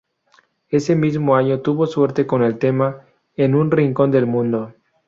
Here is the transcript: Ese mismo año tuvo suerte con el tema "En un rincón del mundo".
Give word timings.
Ese 0.71 0.95
mismo 0.95 1.35
año 1.35 1.61
tuvo 1.61 1.85
suerte 1.85 2.25
con 2.25 2.41
el 2.41 2.57
tema 2.57 3.01
"En 3.35 3.53
un 3.53 3.69
rincón 3.69 4.09
del 4.09 4.25
mundo". 4.25 4.73